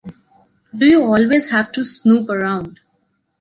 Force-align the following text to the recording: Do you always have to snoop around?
Do 0.75 0.87
you 0.87 1.03
always 1.03 1.51
have 1.51 1.71
to 1.73 1.85
snoop 1.85 2.27
around? 2.27 2.79